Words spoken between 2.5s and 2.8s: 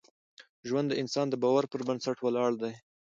دی.